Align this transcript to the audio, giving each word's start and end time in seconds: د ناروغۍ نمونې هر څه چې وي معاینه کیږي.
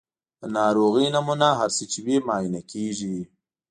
د 0.41 0.43
ناروغۍ 0.57 1.07
نمونې 1.15 1.49
هر 1.59 1.69
څه 1.77 1.83
چې 1.91 1.99
وي 2.05 2.17
معاینه 2.27 2.61
کیږي. 2.71 3.17